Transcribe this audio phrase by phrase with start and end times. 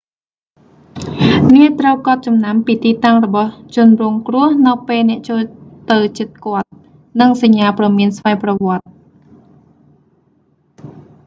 [1.55, 5.41] អ្នកត្រូវកត់ចំណាំពីទីតាំងរបស់ជនរងគ្រោះនៅពេលអ្នកចូល
[5.91, 6.69] ទៅជិតគាត់
[7.21, 8.85] និងសញ្ញាព្រមានស្វ័យប្រវត្តិ